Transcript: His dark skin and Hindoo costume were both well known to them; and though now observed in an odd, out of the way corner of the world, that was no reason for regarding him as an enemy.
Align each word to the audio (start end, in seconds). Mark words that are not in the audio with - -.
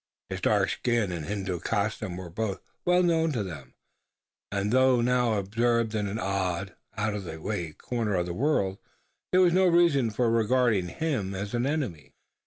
His 0.29 0.41
dark 0.41 0.69
skin 0.71 1.11
and 1.11 1.27
Hindoo 1.27 1.59
costume 1.59 2.17
were 2.17 2.31
both 2.31 2.59
well 2.85 3.03
known 3.03 3.31
to 3.33 3.43
them; 3.43 3.75
and 4.51 4.71
though 4.71 4.99
now 4.99 5.35
observed 5.35 5.93
in 5.93 6.07
an 6.07 6.17
odd, 6.17 6.73
out 6.97 7.13
of 7.13 7.23
the 7.23 7.39
way 7.39 7.73
corner 7.73 8.15
of 8.15 8.25
the 8.25 8.33
world, 8.33 8.79
that 9.31 9.41
was 9.41 9.53
no 9.53 9.67
reason 9.67 10.09
for 10.09 10.31
regarding 10.31 10.87
him 10.87 11.35
as 11.35 11.53
an 11.53 11.67
enemy. 11.67 12.15